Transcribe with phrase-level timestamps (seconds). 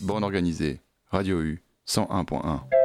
[0.00, 2.79] Borne organisée, Radio U 101.1.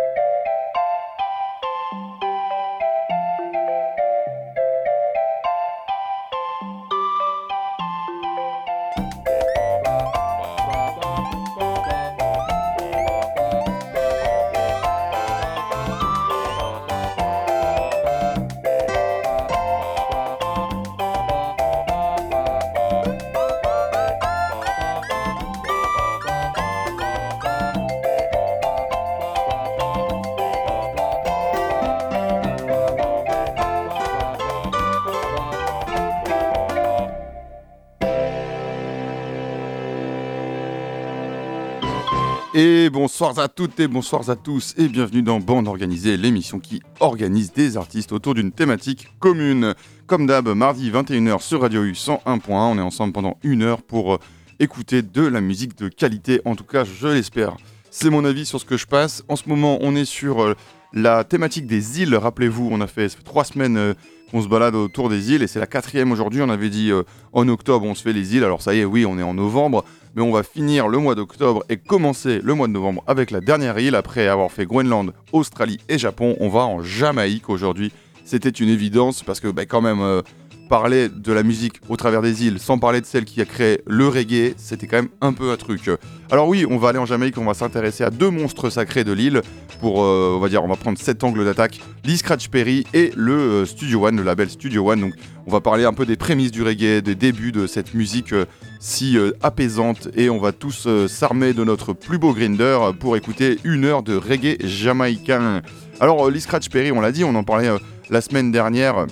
[43.18, 47.54] bonsoir à toutes et bonsoir à tous et bienvenue dans Bande Organisée, l'émission qui organise
[47.54, 49.74] des artistes autour d'une thématique commune.
[50.06, 54.16] Comme d'hab, mardi 21h sur Radio U 101.1, on est ensemble pendant une heure pour
[54.16, 54.20] euh,
[54.60, 57.56] écouter de la musique de qualité, en tout cas je l'espère.
[57.90, 59.24] C'est mon avis sur ce que je passe.
[59.30, 60.54] En ce moment, on est sur euh,
[60.92, 62.16] la thématique des îles.
[62.16, 63.96] Rappelez-vous, on a fait, fait trois semaines
[64.36, 66.42] euh, qu'on se balade autour des îles et c'est la quatrième aujourd'hui.
[66.42, 66.92] On avait dit
[67.34, 68.44] en octobre, on se fait les îles.
[68.44, 69.84] Alors ça y est, oui, on est en novembre
[70.16, 73.42] mais on va finir le mois d'octobre et commencer le mois de novembre avec la
[73.42, 73.96] dernière île.
[73.96, 77.92] Après avoir fait Groenland, Australie et Japon, on va en Jamaïque aujourd'hui.
[78.24, 80.22] C'était une évidence parce que bah, quand même, euh,
[80.68, 83.82] parler de la musique au travers des îles sans parler de celle qui a créé
[83.88, 85.90] le reggae, c'était quand même un peu un truc.
[86.32, 89.12] Alors oui, on va aller en Jamaïque, on va s'intéresser à deux monstres sacrés de
[89.12, 89.42] l'île
[89.80, 93.12] pour, euh, on va dire, on va prendre sept angles d'attaque, Lee Scratch Perry et
[93.16, 95.02] le euh, Studio One, le label Studio One.
[95.02, 95.14] Donc
[95.46, 98.46] on va parler un peu des prémices du reggae, des débuts de cette musique euh,
[98.80, 103.84] si apaisante et on va tous s'armer de notre plus beau grinder pour écouter une
[103.84, 105.64] heure de reggae jamaïcain.
[106.00, 107.70] Alors Lee Scratch Perry, on l'a dit, on en parlait
[108.12, 109.08] la semaine dernière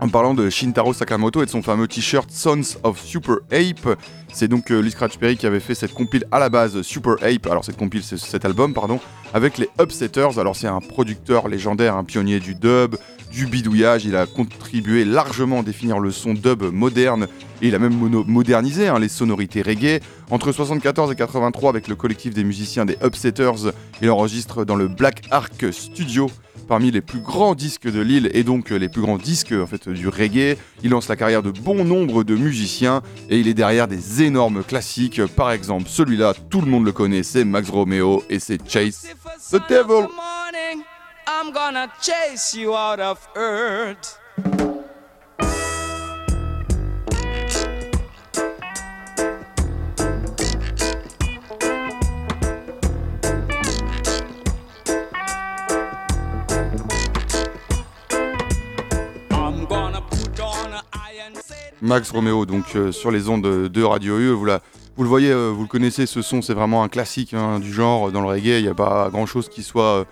[0.00, 3.98] en parlant de Shintaro Sakamoto et de son fameux t-shirt Sons of Super Ape.
[4.32, 7.14] C'est donc euh, Lee Scratch Perry qui avait fait cette compile à la base Super
[7.22, 9.00] Ape, alors cette compile, c'est cet album, pardon,
[9.32, 10.38] avec les Upsetters.
[10.38, 12.96] Alors c'est un producteur légendaire, un pionnier du dub,
[13.32, 14.04] du bidouillage.
[14.04, 17.26] Il a contribué largement à définir le son dub moderne
[17.62, 17.94] et il a même
[18.26, 20.00] modernisé hein, les sonorités reggae.
[20.30, 24.88] Entre 74 et 83, avec le collectif des musiciens des Upsetters, il enregistre dans le
[24.88, 26.30] Black Ark Studio
[26.66, 29.88] parmi les plus grands disques de l'île et donc les plus grands disques en fait
[29.88, 30.56] du reggae.
[30.82, 34.62] Il lance la carrière de bon nombre de musiciens et il est derrière des énormes
[34.62, 35.24] classiques.
[35.26, 39.06] Par exemple, celui-là, tout le monde le connaît, c'est Max Romeo et c'est Chase
[39.50, 40.06] the Devil.
[61.82, 64.30] Max Romeo, donc euh, sur les ondes de, Radio U.
[64.30, 67.72] Vous, le voyez, euh, vous le connaissez, ce son, c'est vraiment un classique hein, du
[67.72, 68.58] genre dans le reggae.
[68.58, 70.04] Il n'y a pas grand chose qui soit euh,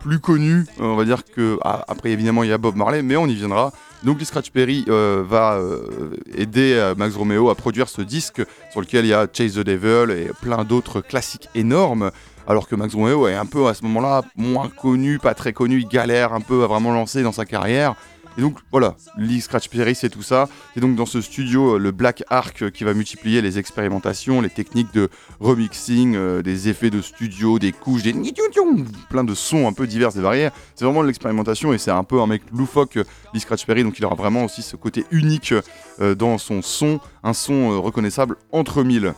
[0.00, 0.64] plus connu.
[0.80, 3.34] on va dire que, ah, après évidemment, il y a Bob Marley, mais on y
[3.34, 3.72] viendra.
[4.02, 5.60] Donc, Scratch Perry va
[6.36, 10.10] aider Max Romeo à produire ce disque sur lequel il y a Chase the Devil
[10.10, 12.10] et plein d'autres classiques énormes.
[12.48, 15.78] Alors que Max Romeo est un peu à ce moment-là moins connu, pas très connu,
[15.78, 17.94] il galère un peu à vraiment lancer dans sa carrière.
[18.38, 20.48] Et donc voilà, Lee Scratch Perry, c'est tout ça.
[20.76, 24.40] Et donc dans ce studio, euh, le Black Ark euh, qui va multiplier les expérimentations,
[24.40, 25.08] les techniques de
[25.40, 28.14] remixing, euh, des effets de studio, des couches, des
[29.10, 30.48] plein de sons un peu divers et variés.
[30.74, 32.98] C'est vraiment de l'expérimentation et c'est un peu un mec loufoque,
[33.34, 33.84] Lee Scratch Perry.
[33.84, 35.54] Donc il aura vraiment aussi ce côté unique
[36.00, 39.14] dans son son, un son reconnaissable entre mille.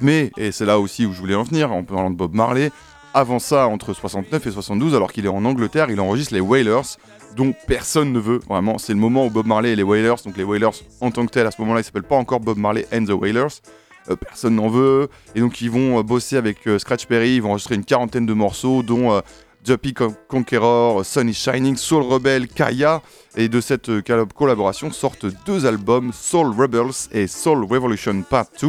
[0.00, 2.70] Mais, et c'est là aussi où je voulais en venir, en parlant de Bob Marley,
[3.14, 6.96] avant ça, entre 69 et 72, alors qu'il est en Angleterre, il enregistre les Wailers,
[7.36, 8.40] dont personne ne veut.
[8.48, 11.26] Vraiment, c'est le moment où Bob Marley et les Wailers, donc les Wailers en tant
[11.26, 13.60] que tel, à ce moment-là, ils s'appellent pas encore Bob Marley and the Wailers.
[14.08, 15.08] Euh, personne n'en veut.
[15.34, 18.26] Et donc, ils vont euh, bosser avec euh, Scratch Perry, ils vont enregistrer une quarantaine
[18.26, 19.20] de morceaux, dont
[19.64, 19.92] Juppy
[20.28, 23.02] Conqueror, Sun is Shining, Soul Rebel, Kaya.
[23.36, 23.90] Et de cette
[24.34, 28.68] collaboration sortent deux albums, Soul Rebels et Soul Revolution Part 2.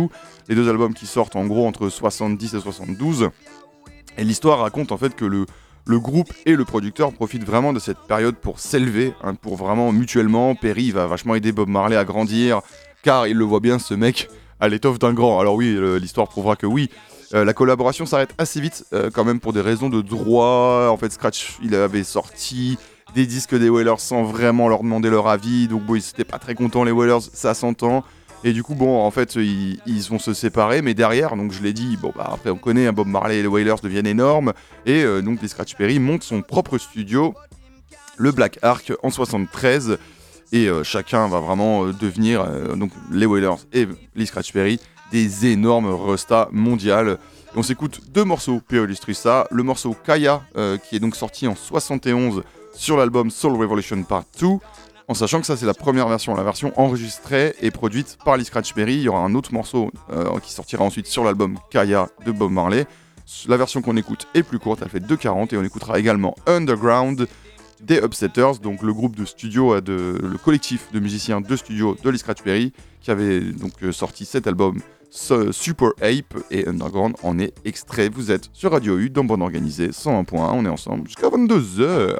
[0.49, 3.29] Les deux albums qui sortent en gros entre 70 et 72.
[4.17, 5.45] Et l'histoire raconte en fait que le,
[5.99, 10.55] groupe et le producteur profitent vraiment de cette période pour s'élever, hein, pour vraiment mutuellement.
[10.55, 12.61] Perry va vachement aider Bob Marley à grandir,
[13.03, 14.29] car il le voit bien, ce mec,
[14.59, 15.39] à l'étoffe d'un grand.
[15.39, 16.89] Alors oui, l'histoire prouvera que oui.
[17.33, 20.89] Euh, la collaboration s'arrête assez vite, euh, quand même pour des raisons de droit.
[20.89, 22.77] En fait, Scratch, il avait sorti
[23.15, 26.39] des disques des Wailers sans vraiment leur demander leur avis, donc bon, ils étaient pas
[26.39, 28.03] très contents, les Wailers, ça s'entend.
[28.43, 31.73] Et du coup, bon, en fait, ils, vont se séparer, mais derrière, donc je l'ai
[31.73, 34.53] dit, bon, bah, après on connaît, hein, Bob Marley et les Wailers deviennent énormes,
[34.87, 37.35] et euh, donc les Scratch Perry montent son propre studio,
[38.17, 39.99] le Black Ark, en 73,
[40.53, 44.79] et euh, chacun va vraiment euh, devenir, donc les Wailers et les Scratch Perry,
[45.11, 47.19] des énormes restas mondiales.
[47.55, 49.45] on s'écoute deux morceaux pour illustrer ça.
[49.51, 50.41] Le morceau Kaya,
[50.87, 54.47] qui est donc sorti en 71 sur l'album Soul Revolution Part 2,
[55.11, 58.45] en sachant que ça c'est la première version, la version enregistrée et produite par Lee
[58.45, 58.93] Scratch Perry.
[58.95, 62.49] Il y aura un autre morceau euh, qui sortira ensuite sur l'album Kaya de Bob
[62.49, 62.87] Marley.
[63.49, 67.27] La version qu'on écoute est plus courte, elle fait 2,40 et on écoutera également Underground
[67.81, 71.97] des Upsetters, donc le groupe de studio, euh, de, le collectif de musiciens de studio
[72.01, 72.71] de Lee Scratch Perry,
[73.01, 74.79] qui avait donc euh, sorti cet album
[75.09, 78.07] Super Ape et Underground en est extrait.
[78.07, 82.17] Vous êtes sur Radio U dans Bande Organisée 101.1, on est ensemble jusqu'à 22h.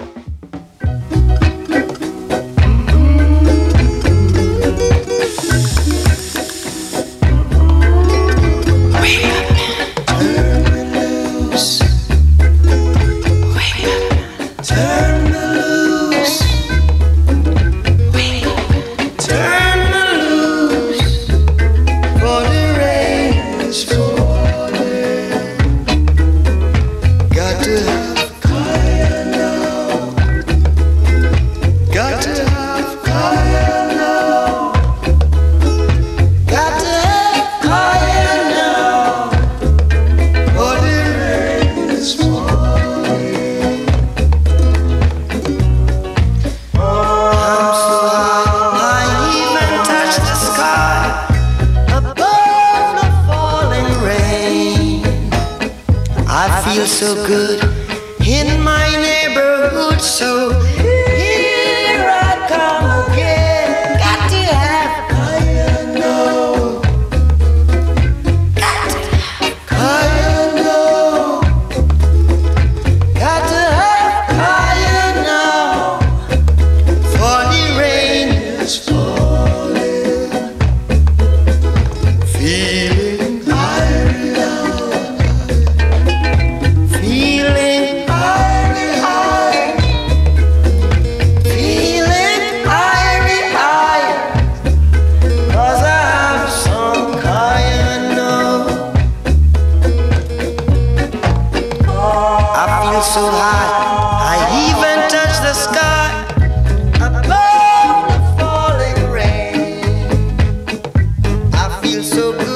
[111.91, 112.50] feel so blue.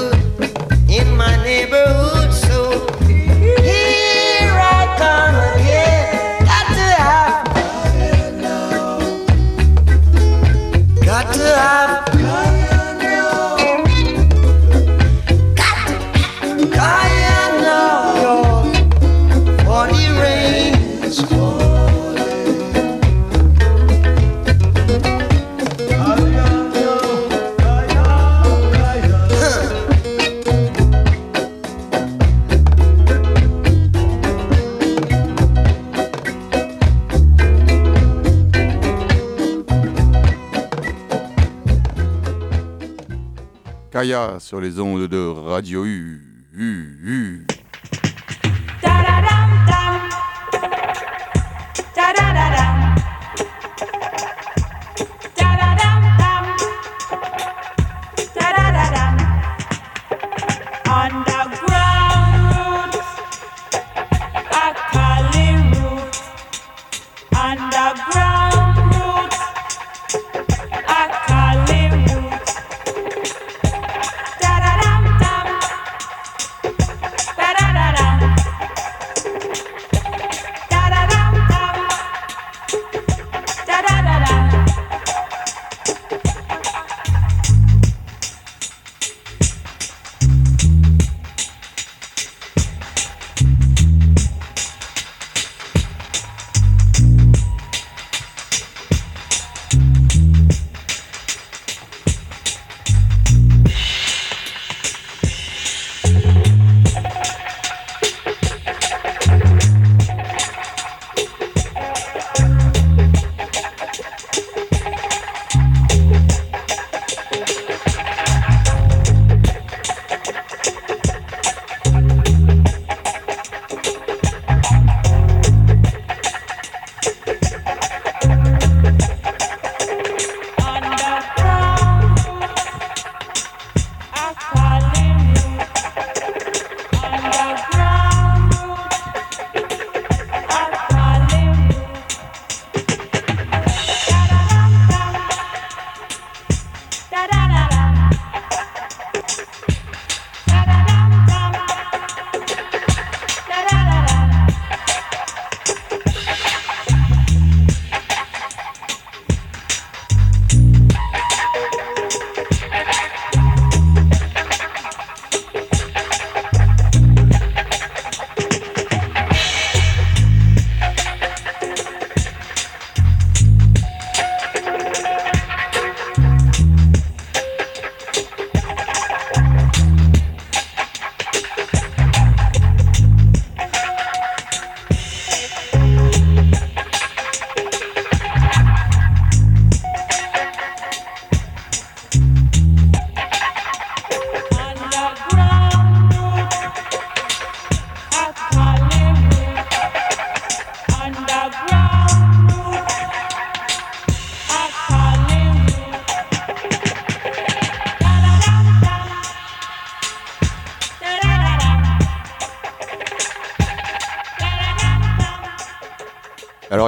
[44.39, 46.24] Sur les ondes de Radio U.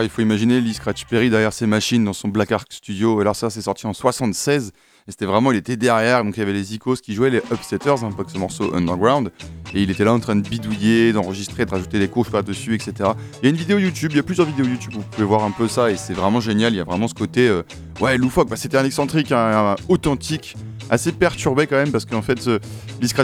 [0.04, 3.20] Il faut imaginer Lee Scratch Perry derrière ses machines dans son Black Ark Studio.
[3.20, 4.72] Alors ça, c'est sorti en 76.
[5.08, 7.42] Et c'était vraiment, il était derrière, donc il y avait les Icos qui jouaient, les
[7.52, 9.32] Upsetters, un peu que ce morceau Underground.
[9.74, 13.12] Et il était là en train de bidouiller, d'enregistrer, de rajouter des couches par-dessus, etc.
[13.42, 15.26] Il y a une vidéo YouTube, il y a plusieurs vidéos YouTube où vous pouvez
[15.26, 16.74] voir un peu ça, et c'est vraiment génial.
[16.74, 17.64] Il y a vraiment ce côté, euh,
[18.02, 18.50] ouais, loufoque.
[18.50, 20.58] Bah, c'était un excentrique, un, authentique,
[20.90, 22.60] assez perturbé quand même, parce qu'en fait, euh,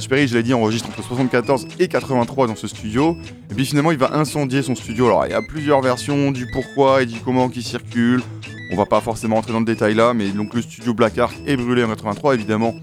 [0.09, 3.17] Perry, je l'ai dit, enregistre entre 74 et 83 dans ce studio.
[3.51, 5.07] Et puis finalement, il va incendier son studio.
[5.07, 8.23] Alors, il y a plusieurs versions du pourquoi et du comment qui circulent.
[8.71, 11.35] On va pas forcément rentrer dans le détail là, mais donc le studio Black Ark
[11.45, 12.73] est brûlé en 83 évidemment.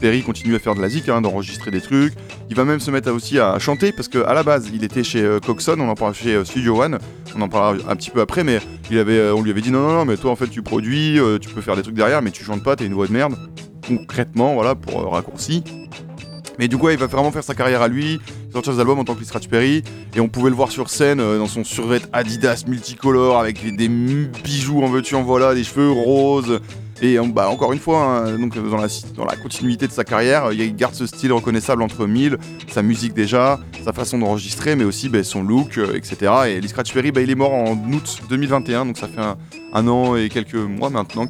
[0.00, 2.14] Perry continue à faire de la zik, hein, d'enregistrer des trucs.
[2.48, 5.22] Il va même se mettre aussi à chanter parce qu'à la base il était chez
[5.22, 6.98] euh, Coxon, on en parle chez euh, Studio One,
[7.36, 9.70] on en parlera un petit peu après, mais il avait, euh, on lui avait dit
[9.70, 12.22] non non non mais toi en fait tu produis, tu peux faire des trucs derrière,
[12.22, 13.36] mais tu chantes pas, t'es une voix de merde.
[13.86, 15.64] Concrètement, voilà pour raccourci.
[16.58, 18.20] Mais du coup, il va vraiment faire sa carrière à lui,
[18.52, 19.82] sortir des albums en tant que Scratch Perry,
[20.14, 23.88] et on pouvait le voir sur scène euh, dans son survêt Adidas multicolore avec des
[23.88, 26.60] bijoux en veux-tu en voilà, des cheveux roses.
[27.00, 30.04] Et euh, bah, encore une fois, hein, donc dans la, dans la continuité de sa
[30.04, 32.36] carrière, il garde ce style reconnaissable entre mille,
[32.70, 36.30] sa musique déjà, sa façon d'enregistrer, mais aussi bah, son look, euh, etc.
[36.48, 39.22] Et Lee Scratch Perry, bah, il est mort en août 2021, donc ça fait
[39.72, 41.26] un, an et quelques mois maintenant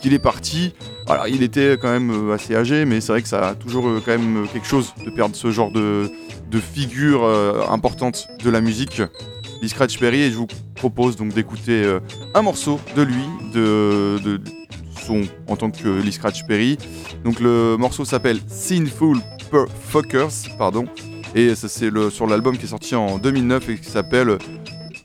[0.00, 0.74] qu'il est parti.
[1.06, 3.86] Alors, il était quand même euh, assez âgé, mais c'est vrai que ça a toujours
[3.86, 6.10] euh, quand même quelque chose de perdre ce genre de,
[6.72, 9.02] figure euh, importante de la musique.
[9.60, 10.46] Lee Scratch Perry, et je vous
[10.76, 11.98] propose donc d'écouter
[12.34, 14.40] un morceau de lui, de,
[15.04, 16.78] son en tant que Lee Scratch Perry.
[17.24, 19.18] Donc le morceau s'appelle Sinful
[19.88, 20.86] Fuckers, pardon,
[21.34, 24.38] et ça c'est sur l'album qui est sorti en 2009 et qui s'appelle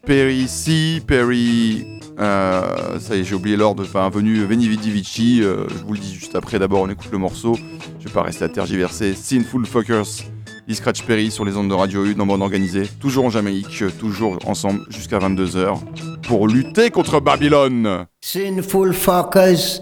[0.06, 3.84] Perry C, Perry euh, ça y est, j'ai oublié l'ordre.
[3.84, 5.42] Enfin, venu Veni Vici.
[5.42, 6.60] Euh, je vous le dis juste après.
[6.60, 7.56] D'abord, on écoute le morceau.
[8.00, 9.14] Je vais pas rester à tergiverser.
[9.14, 10.26] Sinful Fuckers.
[10.70, 12.88] E Scratch Perry sur les ondes de Radio U dans Bande Organisée.
[13.00, 13.84] Toujours en Jamaïque.
[13.98, 15.80] Toujours ensemble jusqu'à 22h.
[16.28, 18.06] Pour lutter contre Babylone.
[18.22, 19.82] Sinful Fuckers.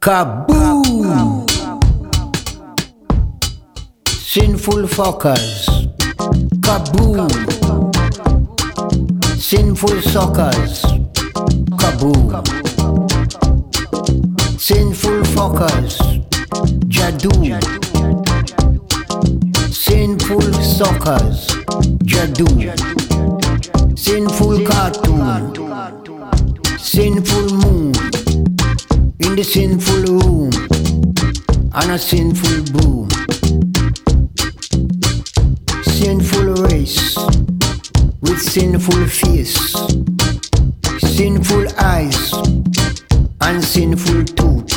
[0.00, 1.46] Kaboom!
[4.06, 5.86] Sinful Fuckers.
[6.60, 7.28] Kaboom!
[9.38, 11.01] Sinful Suckers.
[14.58, 15.94] Sinful fuckers,
[16.88, 17.60] jadoo.
[19.72, 21.46] Sinful suckers,
[22.02, 22.76] jadoo.
[23.96, 25.54] Sinful cartoon,
[26.76, 27.92] sinful moon.
[29.20, 30.50] In the sinful room,
[31.72, 33.08] on a sinful boom.
[35.84, 37.16] Sinful race
[38.22, 40.21] with sinful face
[41.22, 42.32] sinful eyes
[43.42, 44.72] and sinful tooth.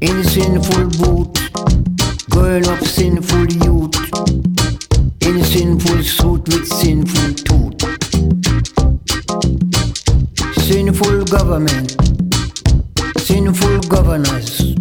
[0.00, 1.28] In sinful boot,
[2.30, 3.96] growing up sinful youth.
[5.20, 7.80] In sinful suit with sinful tooth.
[10.66, 11.88] Sinful government,
[13.18, 14.74] sinful governors,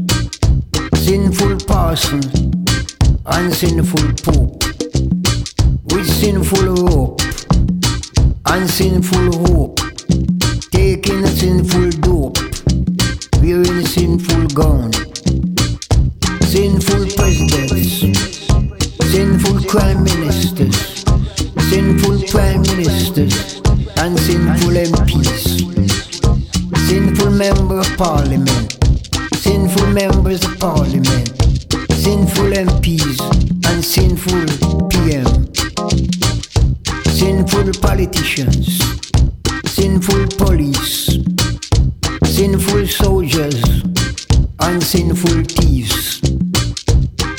[0.96, 2.22] sinful person,
[3.25, 4.47] and sinful pope.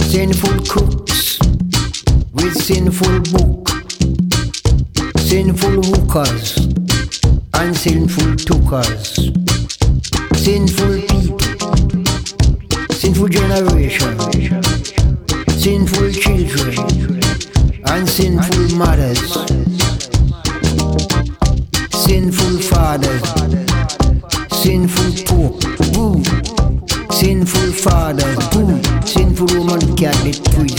[0.08, 1.38] Sinful cooks
[2.32, 3.68] with sinful book,
[5.18, 6.56] sinful hookers,
[7.54, 9.16] and sinful tookers,
[10.36, 11.38] sinful people,
[12.94, 14.18] sinful generation,
[15.58, 17.22] sinful children,
[17.86, 19.68] and sinful mothers
[22.08, 23.22] sinful fathers,
[24.62, 25.52] sinful poor,
[27.12, 28.57] sinful father, boo, sinful
[30.00, 30.77] got it free.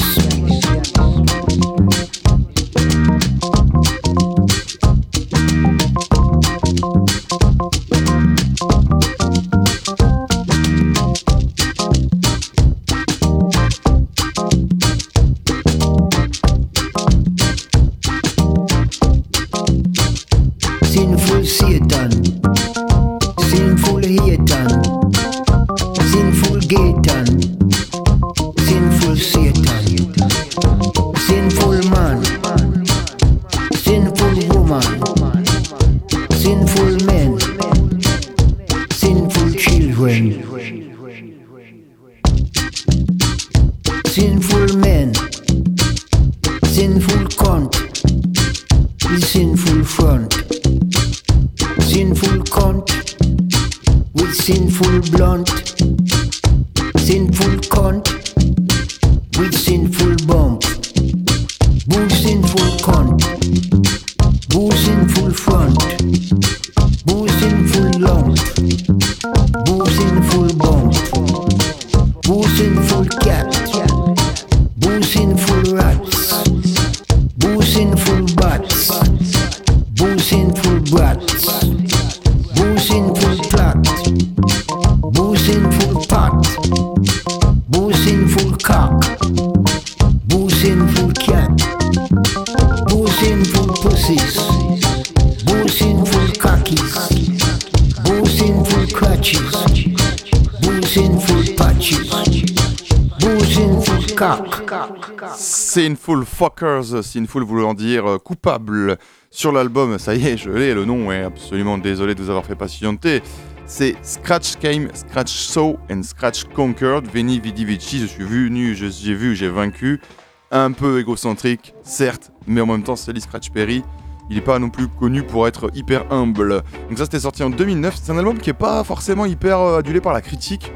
[105.73, 108.97] Sinful Fuckers, Sinful voulant dire euh, coupable.
[109.29, 112.43] Sur l'album, ça y est, je l'ai, le nom est absolument désolé de vous avoir
[112.43, 113.21] fait patienter.
[113.67, 118.87] C'est Scratch Came, Scratch Saw and Scratch Conquered, Veni Vidi Vici, je suis venu, je-
[118.87, 120.01] j'ai vu, j'ai vaincu.
[120.49, 123.83] Un peu égocentrique, certes, mais en même temps, c'est Scratch Perry.
[124.31, 126.63] Il n'est pas non plus connu pour être hyper humble.
[126.89, 127.95] Donc ça, c'était sorti en 2009.
[128.01, 130.71] C'est un album qui est pas forcément hyper euh, adulé par la critique,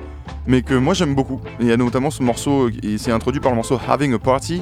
[0.47, 1.39] mais que moi j'aime beaucoup.
[1.59, 4.61] Il y a notamment ce morceau, il s'est introduit par le morceau Having a Party,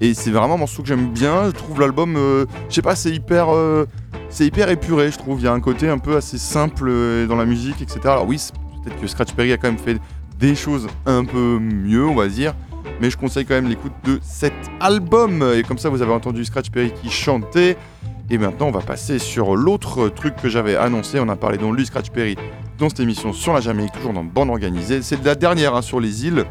[0.00, 1.46] et c'est vraiment un morceau que j'aime bien.
[1.46, 3.86] Je trouve l'album, euh, je sais pas, c'est hyper, euh,
[4.28, 5.40] c'est hyper épuré, je trouve.
[5.40, 8.00] Il y a un côté un peu assez simple euh, dans la musique, etc.
[8.04, 8.52] Alors oui, c'est-
[8.84, 9.98] peut-être que Scratch Perry a quand même fait
[10.38, 12.54] des choses un peu mieux, on va dire.
[13.00, 15.42] Mais je conseille quand même l'écoute de cet album.
[15.56, 17.76] Et comme ça, vous avez entendu Scratch Perry qui chantait.
[18.30, 21.20] Et maintenant, on va passer sur l'autre truc que j'avais annoncé.
[21.20, 22.36] On a parlé donc lui, Scratch Perry,
[22.78, 25.02] dans cette émission sur la Jamaïque, toujours dans Bande Organisée.
[25.02, 26.44] C'est la dernière hein, sur les îles.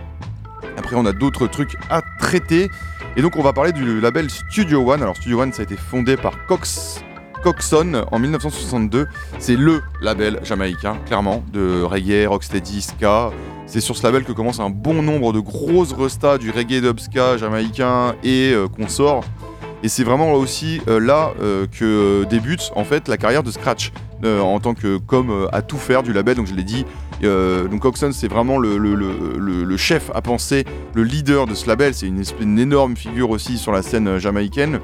[0.78, 2.70] Après, on a d'autres trucs à traiter.
[3.16, 5.02] Et donc, on va parler du label Studio One.
[5.02, 7.04] Alors, Studio One, ça a été fondé par Cox.
[7.44, 9.06] Coxon en 1962,
[9.38, 13.32] c'est le label jamaïcain, clairement, de reggae, rocksteady, ska.
[13.66, 17.38] C'est sur ce label que commence un bon nombre de grosses restas du reggae dubska
[17.38, 19.26] jamaïcain et euh, consorts.
[19.84, 23.92] Et c'est vraiment aussi euh, là euh, que débute en fait la carrière de Scratch
[24.24, 26.38] euh, en tant que comme à tout faire du label.
[26.38, 26.86] Donc je l'ai dit,
[27.22, 31.94] donc Coxon c'est vraiment le, chef à penser, le leader de ce label.
[31.94, 34.80] C'est une, énorme figure aussi sur la scène jamaïcaine.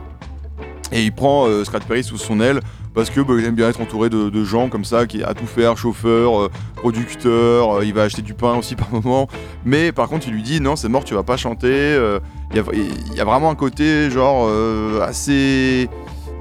[0.92, 2.60] Et il prend Scratch Perry sous son aile
[2.94, 5.46] parce que bah, il aime bien être entouré de, gens comme ça qui à tout
[5.46, 7.78] faire, chauffeur, euh, producteur.
[7.78, 9.28] euh, il va acheter du pain aussi par moment.
[9.66, 11.68] Mais par contre, il lui dit non, c'est mort, tu vas pas chanter.
[11.72, 12.20] euh,
[12.52, 14.50] Il y, a, a vraiment un côté genre
[15.02, 15.90] assez.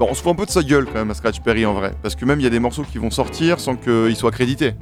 [0.01, 1.93] On se fout un peu de sa gueule quand même à Scratch Perry en vrai,
[2.01, 4.73] parce que même il y a des morceaux qui vont sortir sans qu'il soit crédité.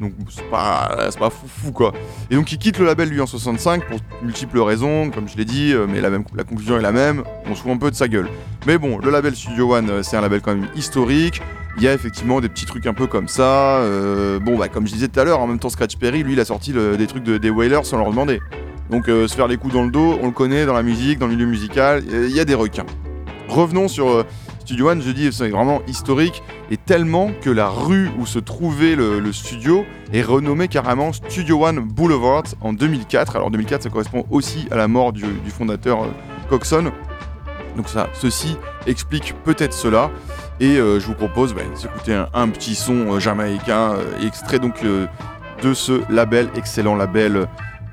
[0.00, 1.92] Donc c'est pas, fou fou quoi.
[2.30, 5.44] Et donc il quitte le label lui en 65 pour multiples raisons, comme je l'ai
[5.44, 7.90] dit, euh, mais la, même, la conclusion est la même, on se fout un peu
[7.90, 8.28] de sa gueule.
[8.66, 11.40] Mais bon, le label Studio One, euh, c'est un label quand même historique.
[11.76, 13.78] Il y a effectivement des petits trucs un peu comme ça.
[13.80, 16.34] euh, bon, bah, comme je disais tout à l'heure, en même temps, Scratch Perry, lui,
[16.34, 18.40] il a sorti des trucs de, des Wailers sans leur demander.
[18.90, 21.26] Donc, se faire les coups dans le dos, on le connaît dans la musique, dans
[21.26, 22.86] le milieu musical, il y a des requins.
[23.48, 24.24] Revenons sur
[24.64, 28.96] Studio One, je dis, c'est vraiment historique, et tellement que la rue où se trouvait
[28.96, 33.36] le, studio est renommée carrément Studio One Boulevard en 2004.
[33.36, 36.08] Alors, 2004, ça correspond aussi à la mort du, fondateur euh,
[36.48, 36.92] Coxon.
[37.76, 40.10] Donc ça, ceci explique peut-être cela.
[40.60, 45.74] Et euh, je vous propose bah, d'écouter un, petit son euh, jamaïcain extrait donc de
[45.74, 47.48] ce label, excellent label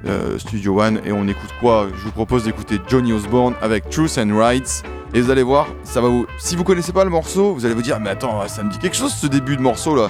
[0.08, 1.88] euh, Studio One et on écoute quoi?
[1.96, 4.84] Je vous propose d'écouter Johnny Osborne avec Truth and Rights
[5.14, 6.26] et vous allez voir, ça va vous.
[6.40, 8.80] Si vous connaissez pas le morceau, vous allez vous dire mais attends ça me dit
[8.80, 10.10] quelque chose ce début de morceau là.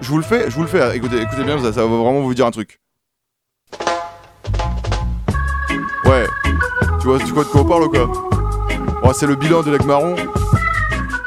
[0.00, 0.96] Je, vous le fais, je vous le fais.
[0.96, 2.80] Écoutez, écoutez bien, ça, va vraiment vous dire un truc.
[6.04, 6.26] Ouais.
[7.00, 8.06] Tu vois, de quoi on parle ou quoi?
[9.02, 10.16] Bon, C'est le bilan de l'aigle marron.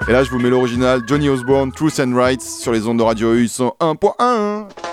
[0.08, 3.04] Et là, je vous mets l'original Johnny Osborne, Truth and Rights sur les ondes de
[3.04, 4.88] radio U101.1.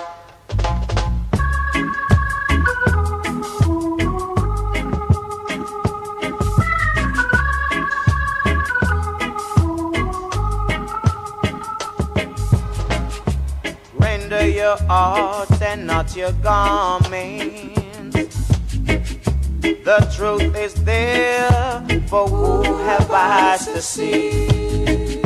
[14.29, 17.15] Under your heart and not your garments.
[19.61, 25.21] The truth is there, for who have eyes to see?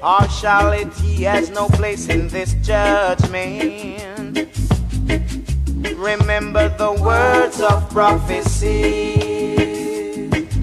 [0.00, 4.48] Partiality has no place in this judgment.
[5.94, 9.14] Remember the words of prophecy.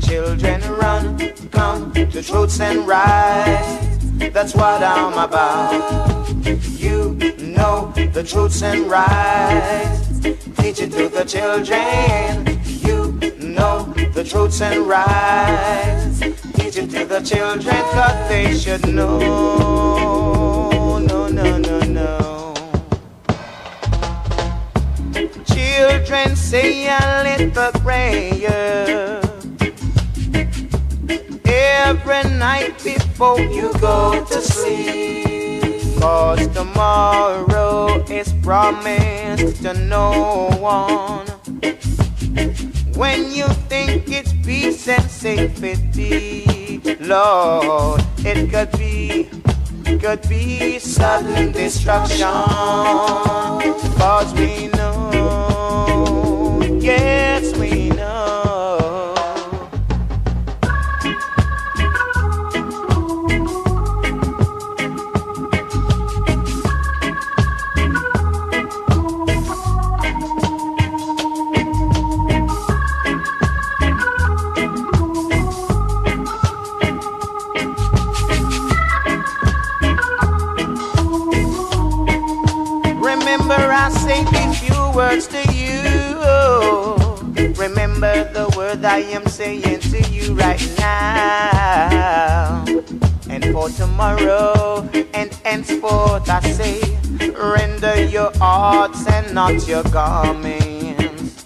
[0.02, 1.18] Children, run,
[1.52, 3.97] come to truths and rights.
[4.18, 6.28] That's what I'm about.
[6.80, 10.20] You know the truths and rights.
[10.58, 12.60] Teach it to the children.
[12.66, 16.20] You know the truths and rights.
[16.54, 19.20] Teach it to the children, cause they should know.
[21.00, 22.54] No, no, no, no.
[25.46, 29.17] Children say a little prayer
[31.88, 35.82] every night before you go to sleep.
[36.02, 41.28] Cause tomorrow is promised to no one.
[43.02, 49.30] When you think it's peace and safety, Lord, it could be,
[50.02, 52.28] could be sudden destruction.
[54.02, 57.87] Cause we know, yes, we
[84.98, 85.84] words to you.
[87.54, 92.66] Remember the word I am saying to you right now.
[93.30, 96.82] And for tomorrow and henceforth, I say,
[97.32, 101.46] render your hearts and not your garments.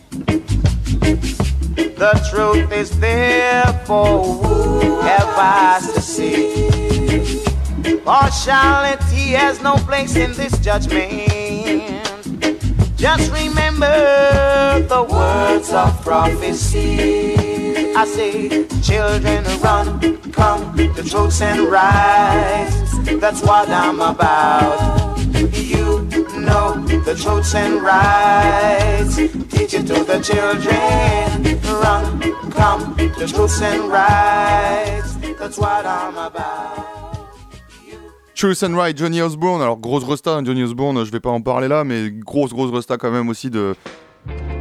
[2.04, 7.44] The truth is there for who have eyes to see.
[8.06, 11.41] Partiality has no place in this judgment.
[13.02, 17.34] Just remember the words of prophecy.
[17.96, 23.00] I say, children, run, come, the truths and rights.
[23.20, 25.18] That's what I'm about.
[25.52, 26.04] You
[26.46, 29.16] know the truths and rights.
[29.50, 31.60] Teach it to the children.
[31.82, 35.16] Run, come, the truths and rights.
[35.40, 36.91] That's what I'm about.
[38.42, 39.62] Truth and Right, Johnny Osbourne.
[39.62, 42.74] Alors, grosse resta, hein, Johnny Osbourne, je vais pas en parler là, mais grosse, grosse
[42.74, 43.76] resta quand même aussi de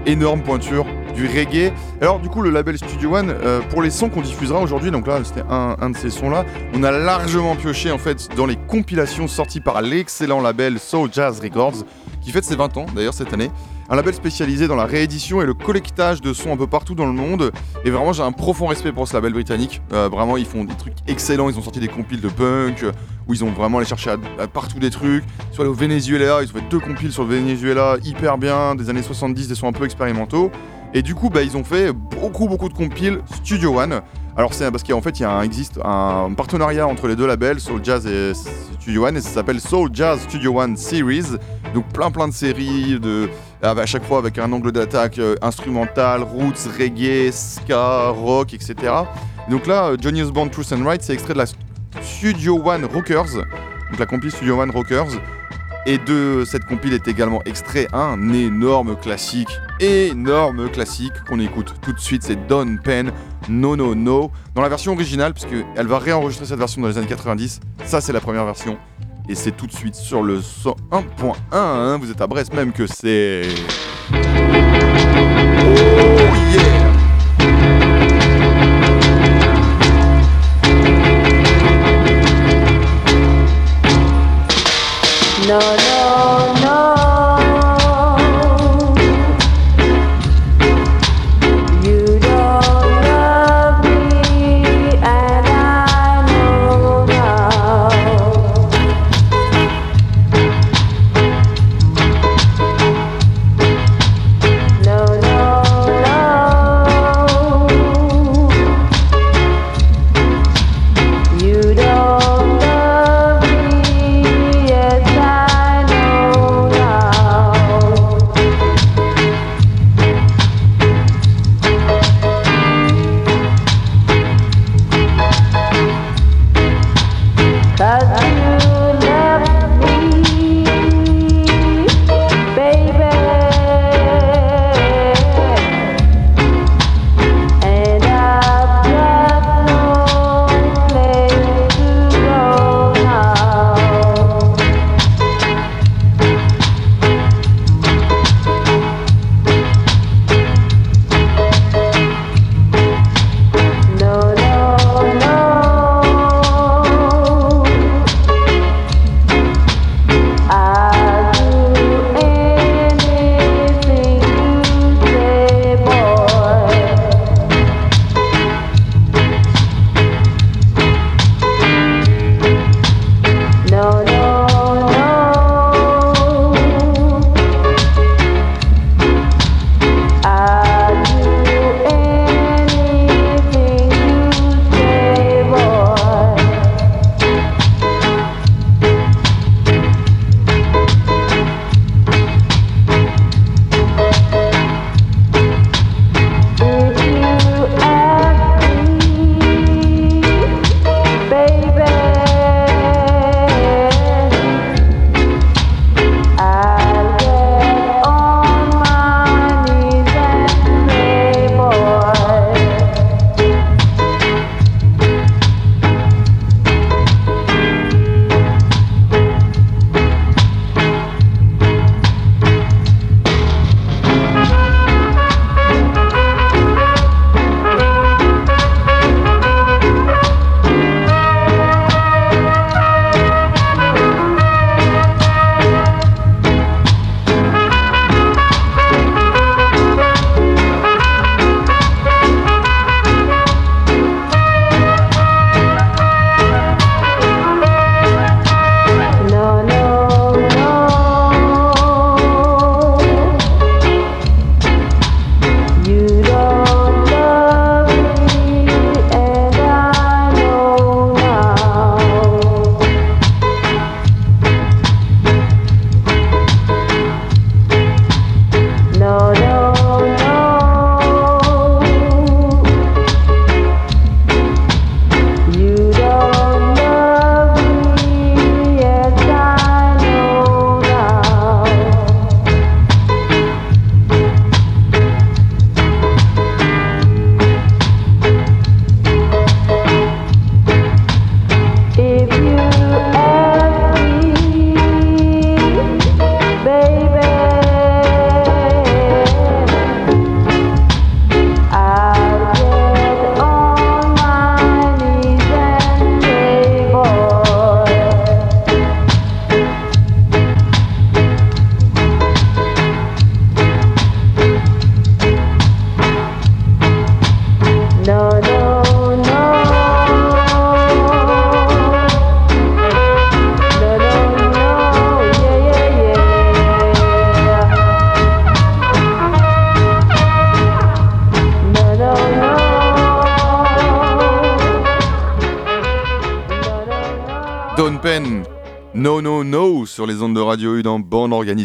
[0.04, 1.72] énorme pointure du reggae.
[2.02, 5.06] Alors, du coup, le label Studio One, euh, pour les sons qu'on diffusera aujourd'hui, donc
[5.06, 8.56] là, c'était un, un de ces sons-là, on a largement pioché en fait dans les
[8.56, 11.86] compilations sorties par l'excellent label Soul Jazz Records,
[12.20, 13.50] qui fête ses 20 ans d'ailleurs cette année.
[13.88, 17.06] Un label spécialisé dans la réédition et le collectage de sons un peu partout dans
[17.06, 17.50] le monde.
[17.84, 19.82] Et vraiment, j'ai un profond respect pour ce label britannique.
[19.92, 21.48] Euh, vraiment, ils font des trucs excellents.
[21.50, 22.92] Ils ont sorti des compiles de punk, euh,
[23.26, 24.14] où ils ont vraiment allé chercher
[24.52, 25.24] partout des trucs.
[25.50, 29.02] Soit au Venezuela, ils ont fait deux compiles sur le Venezuela hyper bien, des années
[29.02, 30.52] 70, des sons un peu expérimentaux.
[30.92, 34.02] Et du coup, bah, ils ont fait beaucoup, beaucoup de compiles Studio One.
[34.36, 38.06] Alors c'est parce qu'en fait, il existe un partenariat entre les deux labels, Soul Jazz
[38.06, 38.32] et
[38.80, 41.36] Studio One, et ça s'appelle Soul Jazz Studio One Series.
[41.74, 43.28] Donc plein, plein de séries, de,
[43.62, 48.74] à chaque fois avec un angle d'attaque euh, instrumental, roots, reggae, ska, rock, etc.
[49.48, 51.46] Donc là, euh, Johnny Osborne Truth and Right, c'est extrait de la
[52.02, 55.08] Studio One Rockers, donc la compil Studio One Rockers.
[55.86, 59.48] Et de cette compile est également extrait un énorme classique,
[59.80, 63.10] énorme classique qu'on écoute tout de suite, c'est Don Penn,
[63.48, 67.06] No No No, dans la version originale, puisqu'elle va réenregistrer cette version dans les années
[67.06, 67.60] 90.
[67.86, 68.76] Ça, c'est la première version.
[69.30, 72.88] Et c'est tout de suite sur le 101.1, hein, vous êtes à Brest même que
[72.88, 73.42] c'est...
[74.12, 74.16] Oh
[85.46, 85.79] yeah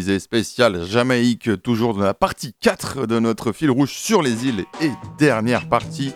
[0.06, 4.90] Spéciale Jamaïque, toujours dans la partie 4 de notre fil rouge sur les îles et
[5.18, 6.12] dernière partie.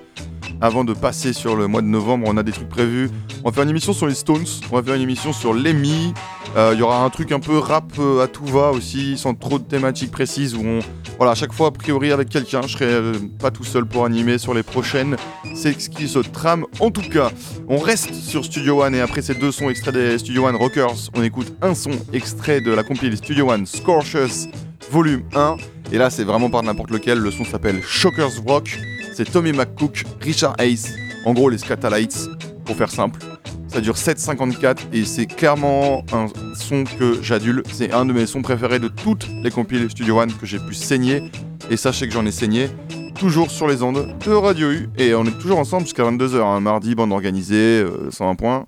[0.62, 3.08] Avant de passer sur le mois de novembre, on a des trucs prévus.
[3.42, 6.12] On va faire une émission sur les Stones, on va faire une émission sur Lemmy.
[6.54, 9.32] Euh, Il y aura un truc un peu rap euh, à tout va aussi, sans
[9.34, 10.54] trop de thématiques précises.
[10.54, 10.80] Où on,
[11.16, 12.60] voilà, à chaque fois a priori avec quelqu'un.
[12.62, 15.16] Je serai euh, pas tout seul pour animer sur les prochaines.
[15.54, 16.66] C'est ce qui se trame.
[16.80, 17.30] En tout cas,
[17.66, 21.10] on reste sur Studio One et après ces deux sons extraits des Studio One Rockers,
[21.14, 24.50] on écoute un son extrait de la compil Studio One Scorchers
[24.90, 25.56] Volume 1.
[25.92, 27.18] Et là, c'est vraiment par n'importe lequel.
[27.18, 28.78] Le son s'appelle Shockers Rock.
[29.22, 30.86] C'est Tommy McCook, Richard Hayes.
[31.26, 32.30] En gros, les Scatalites,
[32.64, 33.20] pour faire simple.
[33.68, 37.62] Ça dure 7,54 et c'est clairement un son que j'adule.
[37.70, 40.72] C'est un de mes sons préférés de toutes les compiles Studio One que j'ai pu
[40.72, 41.22] saigner.
[41.68, 42.70] Et sachez que j'en ai saigné
[43.14, 44.88] toujours sur les ondes de Radio U.
[44.96, 46.42] Et on est toujours ensemble jusqu'à 22h.
[46.42, 48.64] un Mardi, bande organisée, euh, 101 points.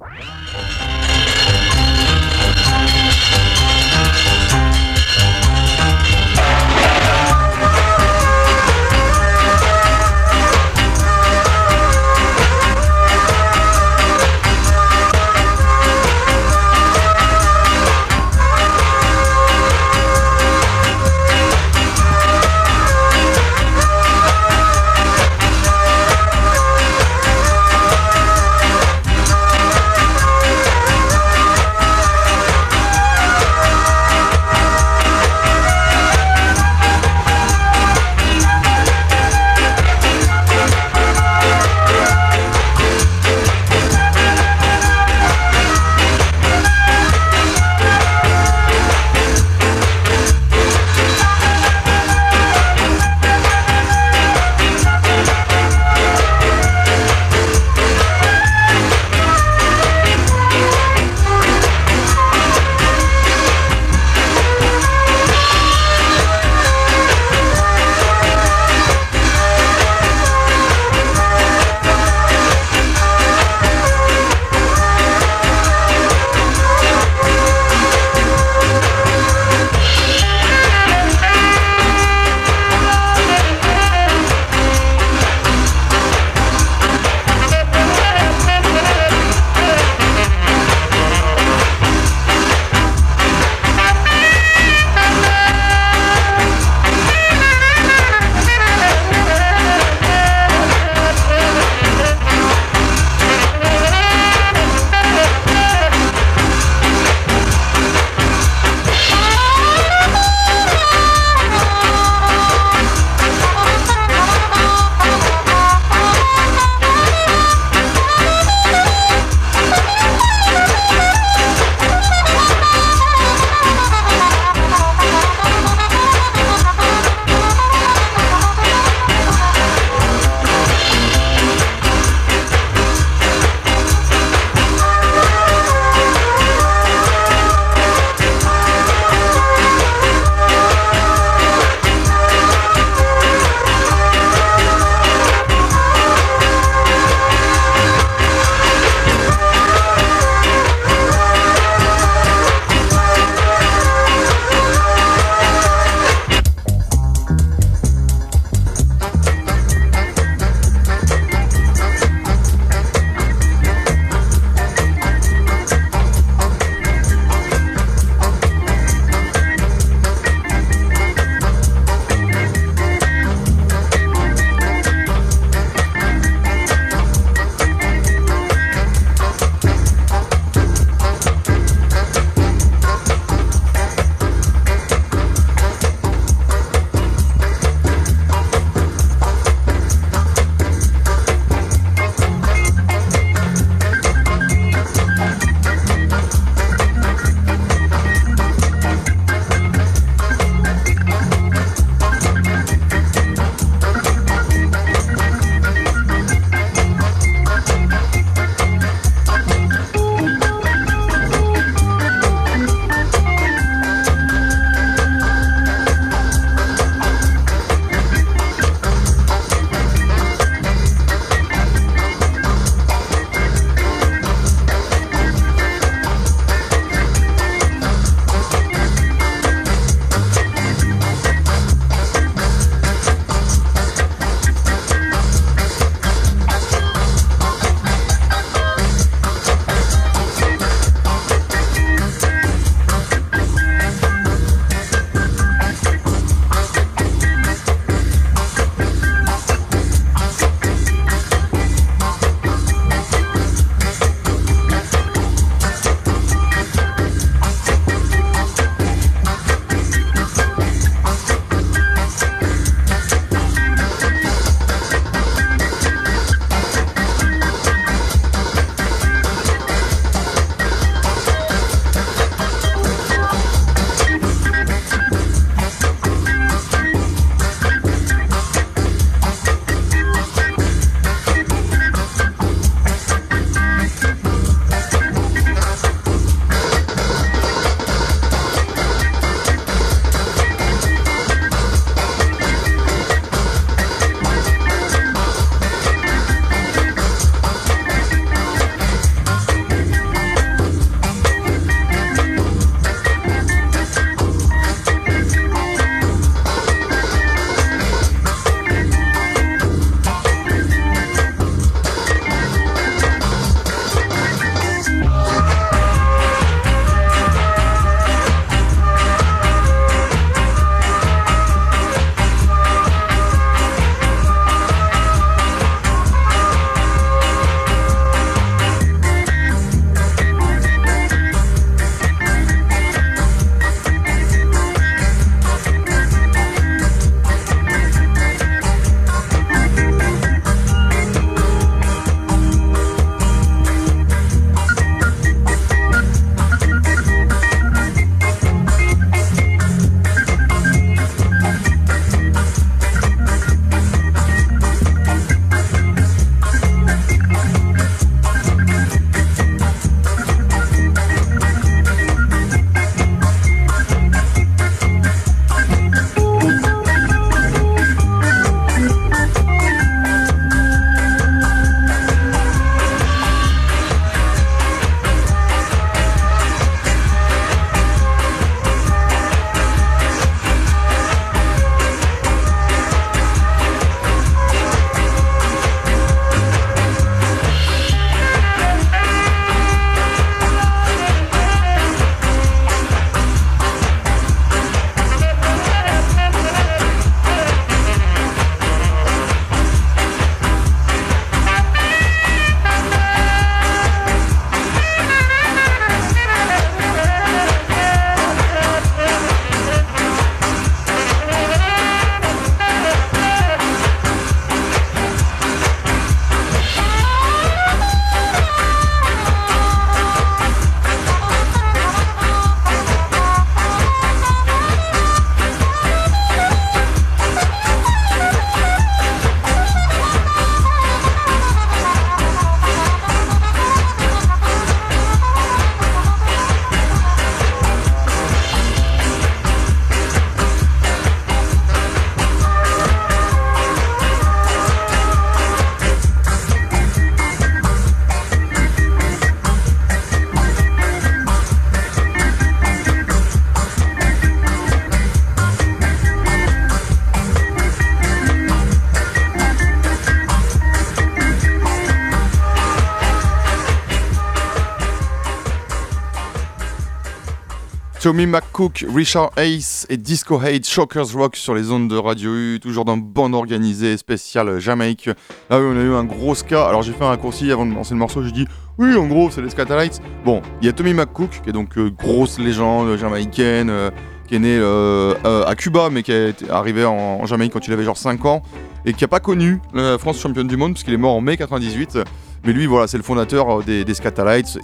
[468.03, 472.59] Tommy McCook, Richard Ace et Disco Hate Shockers Rock sur les ondes de Radio U,
[472.61, 475.07] toujours dans bande organisée spéciale Jamaïque.
[475.49, 476.67] Là, on a eu un gros ska.
[476.67, 478.25] Alors, j'ai fait un raccourci avant de lancer le morceau.
[478.25, 480.01] J'ai dit, oui, en gros, c'est les Scatalites.
[480.25, 483.91] Bon, il y a Tommy McCook, qui est donc euh, grosse légende jamaïcaine, euh,
[484.27, 485.15] qui est né euh,
[485.47, 488.43] à Cuba, mais qui est arrivé en, en Jamaïque quand il avait genre 5 ans,
[488.85, 491.37] et qui a pas connu la France championne du monde, puisqu'il est mort en mai
[491.37, 491.99] 98.
[492.45, 493.95] Mais lui, voilà, c'est le fondateur euh, des, des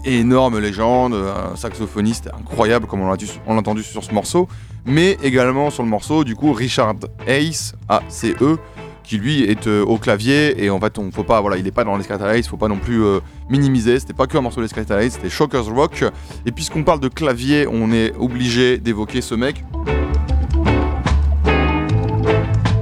[0.05, 4.49] énorme légende, un saxophoniste incroyable comme on l'a du- on l'a entendu sur ce morceau,
[4.85, 6.95] mais également sur le morceau, du coup, Richard
[7.29, 8.57] Ace, A-C-E,
[9.05, 11.71] qui lui est euh, au clavier, et en fait, on faut pas, voilà, il est
[11.71, 14.61] pas dans les Scatalites, faut pas non plus euh, minimiser, c'était pas que un morceau
[14.61, 16.05] des Scatalites, c'était Shockers Rock,
[16.47, 19.65] et puisqu'on parle de clavier, on est obligé d'évoquer ce mec.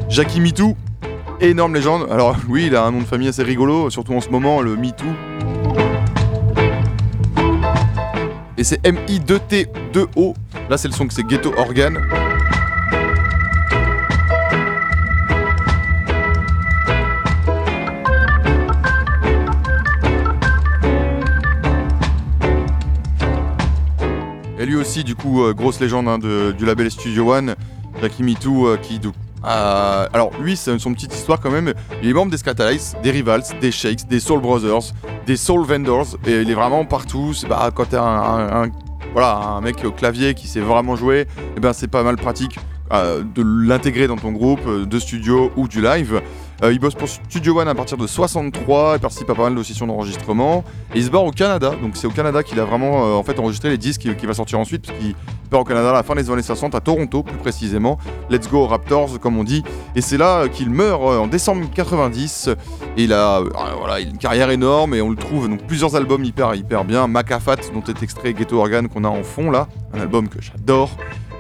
[0.08, 0.74] Jackie Mitou,
[1.40, 2.06] énorme légende.
[2.10, 4.76] Alors oui, il a un nom de famille assez rigolo, surtout en ce moment, le
[4.76, 5.04] MeToo.
[8.58, 10.34] Et c'est M-I-2-T-2-O.
[10.70, 11.98] Là, c'est le son que c'est Ghetto Organ.
[24.58, 27.54] Et lui aussi, du coup, euh, grosse légende hein, de- du label Studio One,
[28.00, 28.98] Jackie Mitou, euh, qui.
[28.98, 29.08] du-
[29.46, 31.72] a- alors, lui, c'est son petite histoire quand même.
[32.02, 34.92] Il est membre des Scatalites, des Rivals, des Shakes, des Soul Brothers,
[35.26, 37.32] des Soul Vendors, et il est vraiment partout.
[37.48, 38.02] Bah, quand t'es un,
[38.64, 38.70] un-
[39.12, 41.26] voilà, un mec au clavier qui sait vraiment jouer,
[41.56, 42.58] et ben c'est pas mal pratique
[42.92, 46.20] euh, de l'intégrer dans ton groupe euh, de studio ou du live.
[46.62, 49.54] Euh, il bosse pour Studio One à partir de 63, il participe à pas mal
[49.54, 51.72] de sessions d'enregistrement, et il se barre au Canada.
[51.82, 54.26] Donc c'est au Canada qu'il a vraiment euh, en fait enregistré les disques qui, qui
[54.26, 55.14] va sortir ensuite, puisqu'il
[55.50, 57.98] part au Canada à la fin des années 60, à Toronto plus précisément.
[58.30, 59.62] Let's Go Raptors, comme on dit.
[59.94, 62.50] Et c'est là euh, qu'il meurt en décembre 90.
[62.96, 63.42] Et il a,
[63.78, 67.06] voilà, une carrière énorme et on le trouve donc plusieurs albums hyper hyper bien.
[67.06, 70.90] Macafat, dont est extrait Ghetto Organ qu'on a en fond là, un album que j'adore.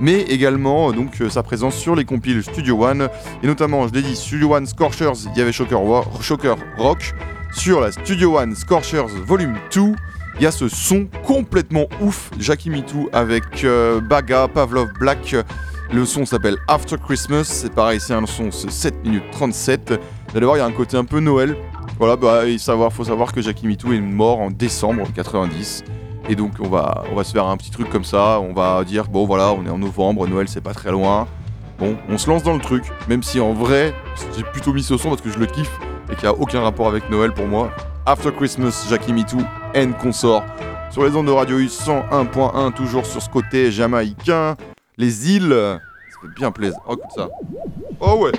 [0.00, 3.08] Mais également euh, donc euh, sa présence sur les compiles Studio One
[3.42, 7.14] et notamment, je l'ai dit, Studio One Scorchers, il y avait Shocker, Rock.
[7.52, 9.94] Sur la Studio One Scorchers Volume 2,
[10.36, 15.34] il y a ce son complètement ouf, Jackie Mitou avec euh, Baga, Pavlov Black.
[15.92, 19.94] Le son s'appelle After Christmas, c'est pareil, c'est un son, c'est 7 minutes 37.
[20.34, 21.56] Vous il y a un côté un peu Noël.
[21.98, 25.84] Voilà, bah, il faut savoir que Jackie Mitou est mort en décembre 90.
[26.28, 28.40] Et donc, on va, on va se faire un petit truc comme ça.
[28.40, 31.26] On va dire, bon, voilà, on est en novembre, Noël, c'est pas très loin.
[31.78, 33.94] Bon, on se lance dans le truc, même si en vrai,
[34.34, 35.78] j'ai plutôt mis ce son parce que je le kiffe
[36.10, 37.70] et qu'il n'y a aucun rapport avec Noël pour moi.
[38.06, 39.42] After Christmas, Jackie Mitou,
[39.74, 40.42] N consort.
[40.90, 44.56] Sur les ondes de Radio U 101.1, toujours sur ce côté jamaïcain.
[44.96, 46.78] Les îles, ça fait bien plaisir.
[46.86, 47.28] Oh, écoute ça.
[48.00, 48.32] Oh ouais.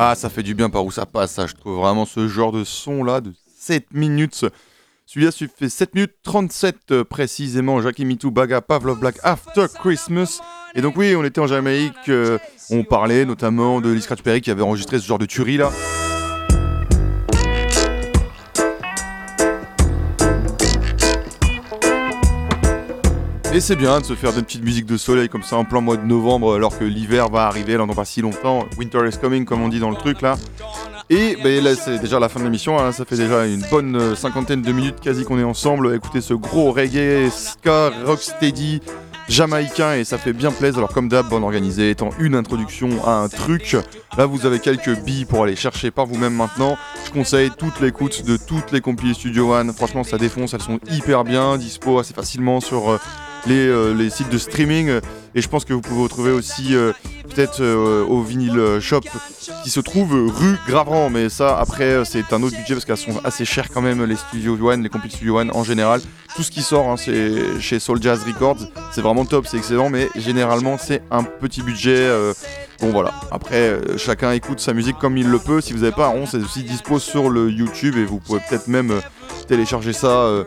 [0.00, 1.48] Ah, ça fait du bien par où ça passe, ça.
[1.48, 4.46] Je trouve vraiment ce genre de son là de 7 minutes.
[5.06, 7.82] Celui-là celui fait 7 minutes 37 euh, précisément.
[7.82, 10.38] Jackie Mitou, Baga, Pavlov Black, After Christmas.
[10.76, 12.08] Et donc, oui, on était en Jamaïque.
[12.10, 12.38] euh,
[12.70, 15.72] on parlait notamment de Lee Scratch Perry qui avait enregistré ce genre de tuerie là.
[23.58, 25.80] Et c'est bien de se faire des petites musiques de soleil comme ça en plein
[25.80, 28.64] mois de novembre alors que l'hiver va arriver là dans pas si longtemps.
[28.78, 30.36] Winter is coming comme on dit dans le truc là.
[31.10, 32.92] Et ben, là c'est déjà la fin de l'émission, hein.
[32.92, 36.20] ça fait déjà une bonne euh, cinquantaine de minutes quasi qu'on est ensemble à écouter
[36.20, 38.80] ce gros reggae, ska, rocksteady
[39.28, 40.78] jamaïcain et ça fait bien plaisir.
[40.78, 43.76] Alors comme d'hab, bon organisé étant une introduction à un truc,
[44.16, 46.78] là vous avez quelques billes pour aller chercher par vous-même maintenant.
[47.06, 50.78] Je conseille toute l'écoute de toutes les compilées Studio One, franchement ça défonce, elles sont
[50.92, 52.98] hyper bien, dispo assez facilement sur euh,
[53.48, 55.00] les, euh, les sites de streaming.
[55.34, 56.92] Et je pense que vous pouvez retrouver aussi euh,
[57.34, 59.00] peut-être euh, au vinyle shop
[59.62, 63.20] qui se trouve rue Gravran mais ça après c'est un autre budget parce qu'elles sont
[63.24, 66.00] assez chères quand même les Studio One, les compiles Studio One en général.
[66.34, 68.58] Tout ce qui sort hein, c'est chez Soul Jazz Records,
[68.92, 72.08] c'est vraiment top, c'est excellent mais généralement c'est un petit budget
[72.80, 76.08] Bon voilà, après chacun écoute sa musique comme il le peut, si vous n'avez pas
[76.08, 78.92] rond c'est aussi dispo sur le YouTube et vous pouvez peut-être même
[79.46, 80.44] télécharger ça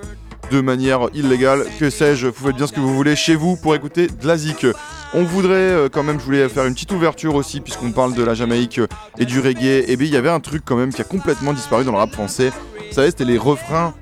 [0.52, 3.74] de manière illégale, que sais-je, vous faites bien ce que vous voulez chez vous pour
[3.74, 4.68] écouter de la zik.
[5.14, 8.24] On voudrait euh, quand même, je voulais faire une petite ouverture aussi, puisqu'on parle de
[8.24, 8.88] la Jamaïque euh,
[9.18, 11.54] et du reggae, et bien il y avait un truc quand même qui a complètement
[11.54, 13.94] disparu dans le rap français, vous savez c'était les refrains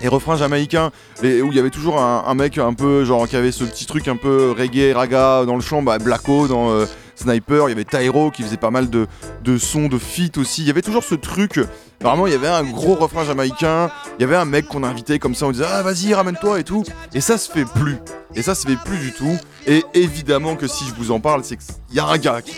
[0.00, 0.90] les refrains jamaïcains,
[1.22, 3.86] où il y avait toujours un, un mec un peu genre qui avait ce petit
[3.86, 6.86] truc un peu reggae, raga dans le chant, bah, Blacko dans euh,
[7.22, 9.06] Sniper, il y avait Tyro qui faisait pas mal de,
[9.42, 11.60] de sons, de feats aussi, il y avait toujours ce truc,
[12.00, 15.18] vraiment il y avait un gros refrain jamaïcain, il y avait un mec qu'on invitait
[15.18, 17.96] comme ça, on disait ah vas-y ramène-toi et tout, et ça se fait plus,
[18.34, 21.44] et ça se fait plus du tout, et évidemment que si je vous en parle,
[21.44, 22.52] c'est qu'il y a un gars qui,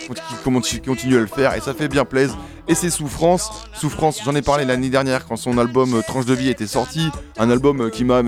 [0.63, 2.37] qui continue à le faire, et ça fait bien plaisir,
[2.67, 3.51] et c'est Souffrance.
[3.73, 7.09] Souffrance, j'en ai parlé l'année dernière quand son album euh, Tranche de vie était sorti.
[7.37, 8.23] Un album euh, qui m'a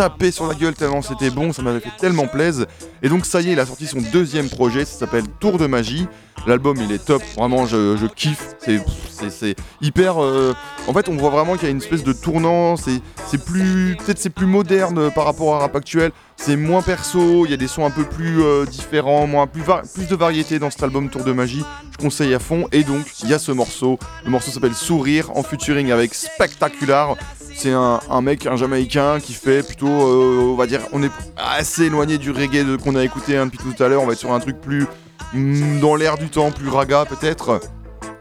[0.00, 2.64] tapé sur la gueule tellement c'était bon, ça m'avait fait tellement plaisir.
[3.02, 5.66] Et donc ça y est, il a sorti son deuxième projet, ça s'appelle Tour de
[5.66, 6.06] magie.
[6.46, 8.54] L'album il est top, vraiment je, kiffe.
[8.58, 10.22] C'est- hyper.
[10.22, 10.54] euh,
[10.88, 12.76] En fait, on voit vraiment qu'il y a une espèce de tournant.
[12.78, 13.02] C'est
[13.44, 13.94] plus.
[13.98, 16.10] Peut-être c'est plus moderne par rapport à rap actuel.
[16.38, 19.62] C'est moins perso, il y a des sons un peu plus euh, différents, moins, plus,
[19.94, 21.62] plus de variété dans cet album Tour de Magie.
[21.92, 22.66] Je conseille à fond.
[22.72, 23.98] Et donc, il y a ce morceau.
[24.24, 27.16] Le morceau s'appelle Sourire en featuring avec Spectacular.
[27.62, 31.84] C'est un, mec, un Jamaïcain qui fait plutôt, euh, on va dire, on est assez
[31.84, 34.00] éloigné du reggae qu'on a écouté hein, depuis tout à l'heure.
[34.00, 34.86] On va être sur un truc plus
[35.34, 37.60] mm, dans l'air du temps, plus raga peut-être.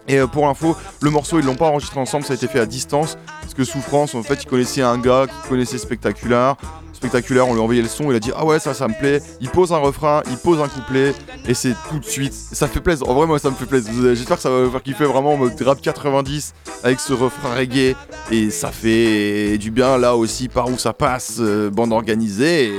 [0.09, 2.59] Et euh, pour l'info, le morceau ils l'ont pas enregistré ensemble, ça a été fait
[2.59, 6.57] à distance parce que Souffrance, en fait, il connaissait un gars qui connaissait Spectacular.
[6.99, 8.93] Spectaculaire, on lui a envoyé le son, il a dit ah ouais ça ça me
[8.93, 9.21] plaît.
[9.39, 11.13] Il pose un refrain, il pose un couplet
[11.47, 12.33] et c'est tout de suite.
[12.33, 13.07] Ça fait plaisir.
[13.07, 13.93] En vrai moi ça me fait plaisir.
[14.13, 17.55] J'espère que ça va vous faire kiffer vraiment en mode rap 90 avec ce refrain
[17.55, 17.95] reggae
[18.31, 22.69] et ça fait du bien là aussi par où ça passe, euh, bande organisée.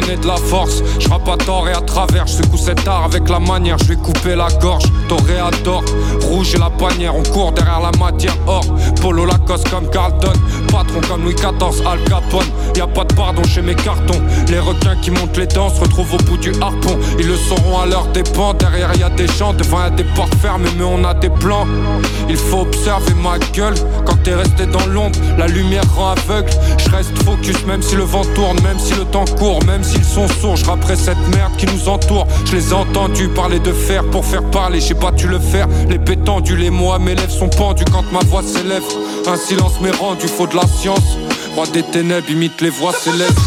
[0.00, 3.28] Donner de la force, je à tort et à travers, je secoue cet art avec
[3.28, 5.84] la manière, je vais couper la gorge, toréador,
[6.22, 8.36] rouge et la bannière, on court derrière la matière.
[8.48, 8.64] Or,
[9.00, 10.32] polo Lacoste comme Carlton,
[10.68, 14.58] patron comme Louis XIV, Al Capone, y a pas de pardon chez mes cartons, les
[14.58, 17.86] requins qui montent les dents se retrouvent au bout du harpon, ils le sauront à
[17.86, 21.04] leur dépens, derrière y a des gens, devant y a des portes fermées mais on
[21.04, 21.66] a des plans,
[22.28, 23.74] il faut observer ma gueule,
[24.04, 28.02] quand t'es resté dans l'ombre, la lumière rend aveugle, je reste focus même si le
[28.02, 31.56] vent tourne, même si le temps court, même s'ils sont sourds, je rapperai cette merde
[31.56, 32.26] qui nous entoure.
[32.46, 35.98] Je les ai entendus parler de fer pour faire parler, j'ai battu le fer, les
[36.16, 38.82] tendus, les mots à mes lèvres sont pendus quand ma voix s'élève.
[39.26, 41.18] Un silence m'est rendu, faut de la science.
[41.54, 43.42] Roi des ténèbres imite les voix célèbres.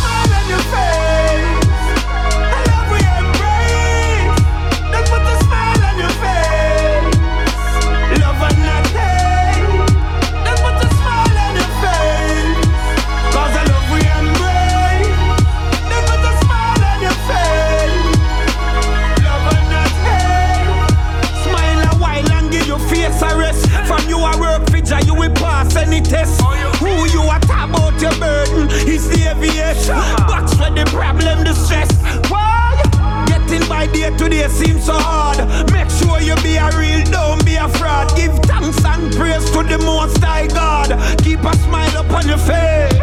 [35.00, 35.38] Hard.
[35.72, 38.16] Make sure you be a real, don't be a fraud.
[38.16, 40.90] Give thanks and praise to the most high God.
[41.24, 42.97] Keep a smile upon your face.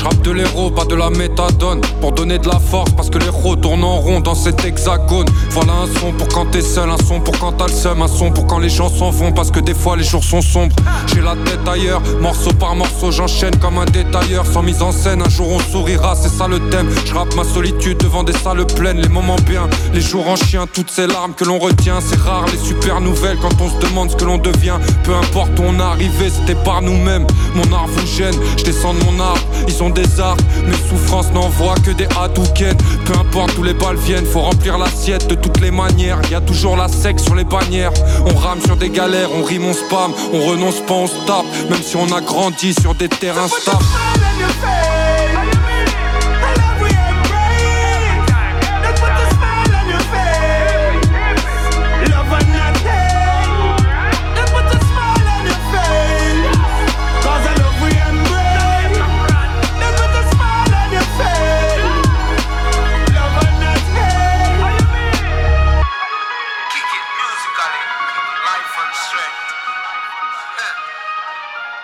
[0.00, 1.82] Je rappe de l'héros, pas de la méthadone.
[2.00, 5.26] Pour donner de la force, parce que les héros tournent en rond dans cet hexagone.
[5.50, 8.08] Voilà un son pour quand t'es seul, un son pour quand t'as le seum Un
[8.08, 10.74] son pour quand les gens s'en vont, parce que des fois les jours sont sombres.
[11.08, 14.46] J'ai la tête ailleurs, morceau par morceau j'enchaîne comme un détailleur.
[14.46, 16.88] Sans mise en scène, un jour on sourira, c'est ça le thème.
[17.04, 19.68] Je rappe ma solitude devant des salles pleines, les moments bien.
[19.92, 23.36] Les jours en chien, toutes ces larmes que l'on retient C'est rare les super nouvelles.
[23.36, 26.58] Quand on se demande ce que l'on devient Peu importe où on est arrivé, c'était
[26.64, 27.26] par nous-mêmes.
[27.54, 30.36] Mon art vous gêne, je descends de mon arbre Ils ont des arts,
[30.66, 32.76] mes souffrances n'envoient que des hadouken.
[33.04, 36.20] Peu importe où les balles viennent, faut remplir l'assiette de toutes les manières.
[36.30, 37.92] Y a toujours la sec sur les bannières.
[38.26, 41.46] On rame sur des galères, on rime, on spam On renonce pas, on se tape.
[41.70, 43.84] Même si on a grandi sur des terrains stables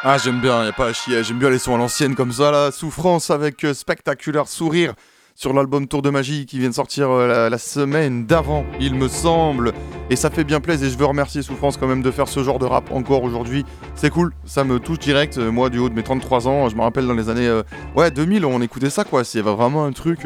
[0.09, 1.25] Ah, j'aime bien, y a pas à chier.
[1.25, 2.71] J'aime bien les sons à l'ancienne comme ça, là.
[2.71, 4.95] Souffrance avec euh, Spectaculaire Sourire
[5.35, 9.09] sur l'album Tour de Magie qui vient de sortir euh, la, semaine d'avant, il me
[9.09, 9.73] semble.
[10.09, 12.45] Et ça fait bien plaisir et je veux remercier Souffrance quand même de faire ce
[12.45, 13.65] genre de rap encore aujourd'hui.
[13.97, 15.39] C'est cool, ça me touche direct.
[15.39, 17.63] Euh, Moi, du haut de mes 33 ans, je me rappelle dans les années
[17.97, 19.25] ouais, 2000, on écoutait ça quoi.
[19.25, 20.21] C'est vraiment un truc.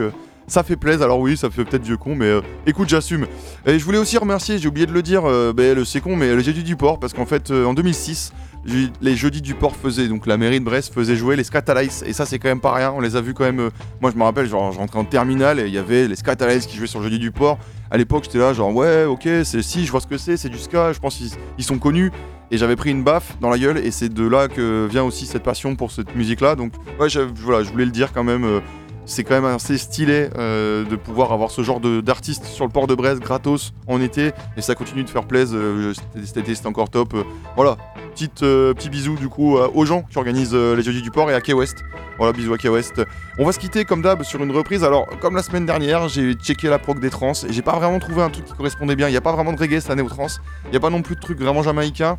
[0.47, 2.31] ça fait plaisir, alors oui, ça fait peut-être vieux con, mais
[2.67, 3.27] écoute, j'assume.
[3.65, 5.23] Et je voulais aussi remercier, j'ai oublié de le dire,
[5.55, 8.50] ben, le c'est con, mais le Jeudi du Port, parce qu'en fait, en 2006, je-
[8.65, 12.13] les Jeudis du Port faisaient, donc la mairie de Brest faisait jouer les Scatalites, et
[12.13, 14.19] ça c'est quand même pas rien, on les a vus quand même, euh, moi je
[14.19, 16.87] me rappelle, genre je rentrais en terminale, et il y avait les Scatalites qui jouaient
[16.87, 17.59] sur le Jeudi du Port,
[17.91, 20.51] à l'époque j'étais là genre ouais ok, c'est si, je vois ce que c'est, c'est
[20.51, 22.13] du ska, je pense qu'ils ils sont connus,
[22.51, 25.27] et j'avais pris une baffe dans la gueule, et c'est de là que vient aussi
[25.27, 28.45] cette passion pour cette musique-là, donc ouais, je, voilà, je voulais le dire quand même,
[28.45, 28.61] euh,
[29.07, 32.87] c'est quand même assez stylé euh, de pouvoir avoir ce genre d'artiste sur le port
[32.87, 35.59] de Brest gratos en été et ça continue de faire plaisir.
[35.59, 35.93] euh,
[36.25, 37.15] c'était- c'était encore top.
[37.15, 37.25] euh,
[37.57, 37.77] voilà,
[38.15, 41.11] Petite, euh, petit bisou du coup euh, aux gens qui organisent euh, les jeudis du
[41.11, 41.79] port et à Key West.
[42.19, 43.01] Voilà, bisous à Key West.
[43.39, 44.85] On va se quitter comme d'hab sur une reprise.
[44.85, 47.99] Alors, comme la semaine dernière, j'ai checké la prog des trans et j'ai pas vraiment
[47.99, 49.09] trouvé un truc qui correspondait bien.
[49.09, 50.27] Il n'y a pas vraiment de reggae cette année aux trans.
[50.67, 52.19] Il n'y a pas non plus de trucs vraiment jamaïcains.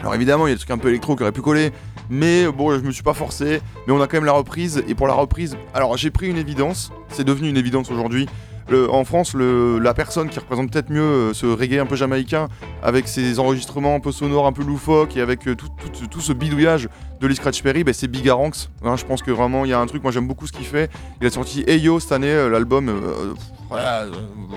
[0.00, 1.72] Alors évidemment, il y a des trucs un peu électro qui auraient pu coller,
[2.10, 3.60] mais bon, je me suis pas forcé.
[3.86, 6.38] Mais on a quand même la reprise, et pour la reprise, alors j'ai pris une
[6.38, 8.26] évidence, c'est devenu une évidence aujourd'hui.
[8.90, 12.48] En France, la personne qui représente peut-être mieux euh, ce reggae un peu jamaïcain,
[12.82, 16.88] avec ses enregistrements un peu sonores, un peu loufoques, et avec euh, tout, ce bidouillage
[17.20, 18.70] de Lee Scratch Perry, bah, c'est Bigaranx.
[18.82, 20.66] Hein, je pense que vraiment, il y a un truc, moi j'aime beaucoup ce qu'il
[20.66, 20.90] fait.
[21.20, 23.34] Il a sorti Eyo cette année, euh, l'album, euh,
[23.72, 24.10] euh,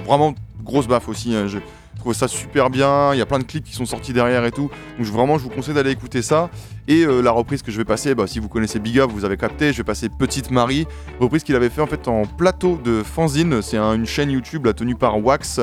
[0.05, 0.33] vraiment
[0.63, 1.35] grosse baffe aussi.
[1.35, 1.59] hein, je
[1.99, 4.51] trouve ça super bien, il y a plein de clips qui sont sortis derrière et
[4.51, 4.71] tout.
[4.97, 6.49] Donc vraiment, je vous conseille d'aller écouter ça.
[6.89, 9.37] Et euh, la reprise que je vais passer, bah, si vous connaissez Biga, vous avez
[9.37, 10.87] capté, je vais passer Petite Marie,
[11.19, 13.61] reprise qu'il avait fait en fait en plateau de fanzine.
[13.61, 15.59] C'est un- une chaîne YouTube là, tenue par Wax.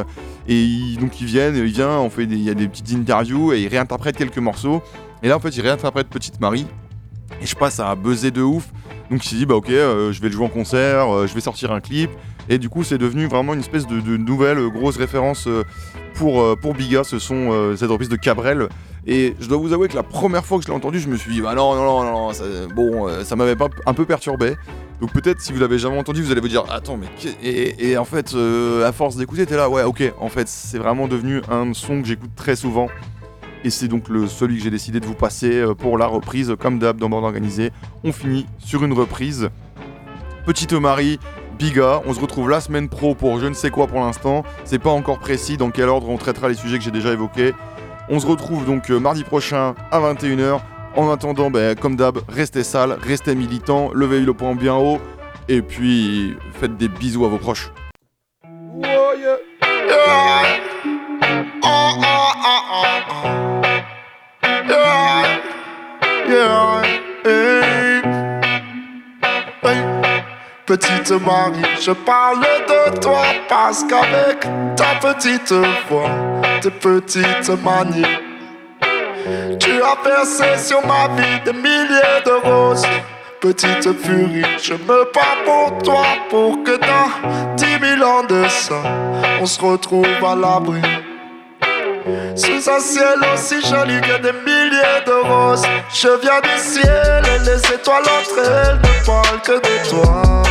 [0.47, 3.53] Et il- donc ils viennent, il vient, on fait il y a des petites interviews
[3.53, 4.83] et il réinterprète quelques morceaux.
[5.25, 6.67] Et là en fait, il réinterprète Petite Marie.
[7.43, 8.69] Et je passe à buzzer de ouf.
[9.11, 11.35] Donc il s'est dit, bah ok, euh, je vais le jouer en concert, euh, je
[11.35, 12.11] vais sortir un clip.
[12.49, 15.49] Et du coup, c'est devenu vraiment une espèce de, nouvelle grosse référence
[16.15, 18.69] pour, pour Biga, ce son, euh, cette reprise de Cabrel.
[19.09, 21.17] Et je dois vous avouer que la première fois que je l'ai entendu, je me
[21.17, 22.45] suis dit, bah non, non, non, non, ça-
[22.75, 23.55] bon, euh, ça m'avait
[23.87, 24.57] un peu perturbé.
[25.01, 27.07] Donc peut-être si vous l'avez jamais entendu, vous allez vous dire, attends, mais
[27.43, 30.79] et, et en fait, euh, à force d'écouter, t'es là, ouais, ok, en fait, c'est
[30.79, 32.89] vraiment devenu un son que j'écoute très souvent.
[33.63, 36.55] Et c'est donc le celui que j'ai décidé de vous passer euh, pour la reprise,
[36.59, 37.71] comme d'hab dans Bande Organisée.
[38.05, 39.51] On finit sur une reprise.
[40.47, 41.19] Petite Marie,
[41.59, 44.45] Biga, on se retrouve la semaine pro pour je ne sais quoi pour l'instant.
[44.65, 47.53] C'est pas encore précis dans quel ordre on traitera les sujets que j'ai déjà évoqués.
[48.09, 50.61] On se retrouve donc euh, mardi prochain à 21h.
[50.95, 55.01] En attendant, ben, comme d'hab, restez sales, restez militants, levez le poing bien haut.
[55.49, 57.71] Et puis, faites des bisous à vos proches.
[70.67, 74.41] Petite Marie, je parle de toi parce qu'avec
[74.75, 75.53] ta petite
[75.89, 76.11] voix,
[76.61, 78.03] tes petites manies,
[79.61, 82.83] tu as versé sur ma vie des milliers de roses.
[83.41, 88.83] Petite furie, je me bats pour toi pour que dans dix mille ans de ça,
[89.41, 90.83] on se retrouve à l'abri.
[92.35, 97.39] Sous un ciel aussi joli que des milliers de roses Je viens du ciel et
[97.45, 100.46] les étoiles entre elles ne parlent que de toi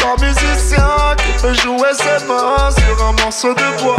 [0.00, 2.70] Ton musicien qui peut jouer ses mains
[3.22, 3.96] morceau de bois.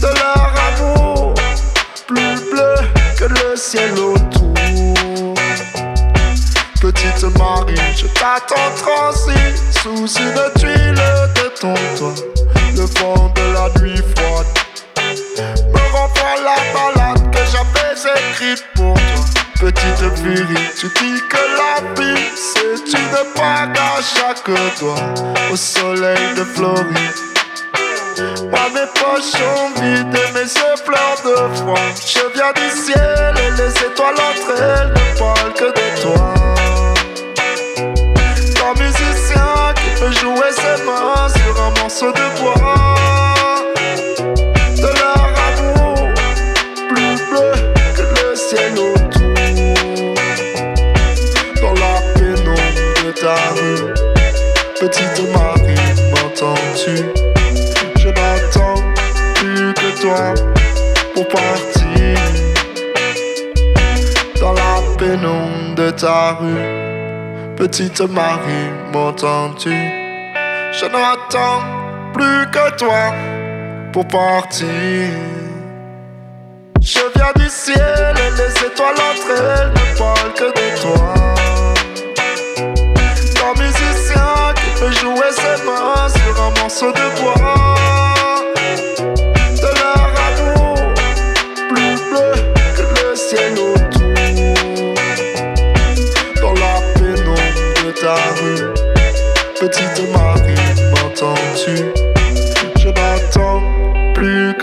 [0.00, 1.34] De leur amour,
[2.06, 2.74] plus bleu
[3.16, 5.34] que le ciel autour.
[6.80, 9.38] Petite Marie, je t'attends transi
[9.70, 11.02] sous une tuile
[11.34, 12.14] de ton toit.
[12.74, 14.46] Le vent de la nuit froide
[15.36, 19.07] me renvoie la balade que j'avais écrite pour.
[19.68, 24.46] Petite furie, tu dis que la vie c'est une bague à chaque
[24.80, 24.96] doigt
[25.52, 27.18] au soleil de Floride.
[28.50, 30.78] Moi mes poches sont vides et mes yeux
[31.22, 31.76] de froid.
[32.00, 36.34] Je viens du ciel et les étoiles entre elles ne parlent que de toi.
[38.56, 42.57] Ton musicien qui peut jouer ses mains sur un morceau de bois.
[67.56, 69.70] Petite Marie, m'entends-tu?
[70.72, 71.62] Je n'attends
[72.12, 73.12] plus que toi
[73.92, 74.66] pour partir.
[76.80, 79.34] Je viens du ciel et les étoiles entre
[79.74, 81.14] ne parlent que de toi.
[83.34, 87.67] Ton musicien qui peut jouer ses mains sur un morceau de bois.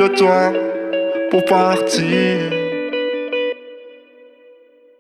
[0.10, 0.51] Toi
[1.32, 2.55] pour partir.